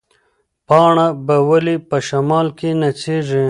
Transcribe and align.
پاڼه 0.67 1.07
به 1.25 1.35
ولې 1.49 1.75
په 1.89 1.97
شمال 2.07 2.47
کې 2.57 2.69
نڅېږي؟ 2.81 3.39